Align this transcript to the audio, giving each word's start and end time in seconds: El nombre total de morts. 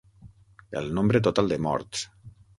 El 0.81 0.89
nombre 0.99 1.21
total 1.29 1.53
de 1.53 1.61
morts. 1.69 2.09